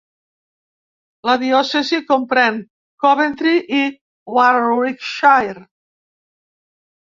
[1.29, 2.57] La diòcesi comprèn
[3.05, 3.83] Coventry i
[4.39, 5.67] Warwickshire.